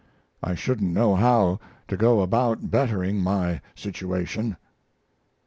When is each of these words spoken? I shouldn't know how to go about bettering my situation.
I 0.41 0.55
shouldn't 0.55 0.91
know 0.95 1.13
how 1.15 1.59
to 1.87 1.95
go 1.95 2.21
about 2.21 2.71
bettering 2.71 3.21
my 3.21 3.61
situation. 3.75 4.57